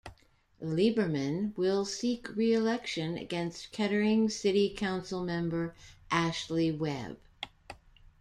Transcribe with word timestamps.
Lieberman 0.63 1.55
will 1.55 1.85
seek 1.85 2.35
re-election 2.35 3.17
against 3.19 3.71
Kettering 3.71 4.29
City 4.31 4.73
Council 4.75 5.23
member 5.23 5.75
Ashley 6.09 6.71
Webb. 6.71 7.17